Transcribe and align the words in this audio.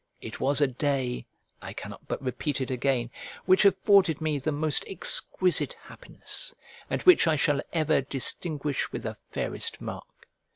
It 0.19 0.39
was 0.39 0.61
a 0.61 0.67
day 0.67 1.27
(I 1.61 1.73
cannot 1.73 2.07
but 2.07 2.23
repeat 2.23 2.59
it 2.59 2.71
again) 2.71 3.11
which 3.45 3.65
afforded 3.65 4.19
me 4.19 4.39
the 4.39 4.51
most 4.51 4.83
exquisite 4.87 5.73
happiness, 5.79 6.55
and 6.89 7.03
which 7.03 7.27
I 7.27 7.35
shall 7.35 7.61
ever 7.71 8.01
distinguish 8.01 8.91
with 8.91 9.03
the 9.03 9.13
fairest 9.29 9.79
mark. 9.79 10.27